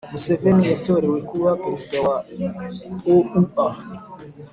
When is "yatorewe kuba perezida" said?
0.71-1.97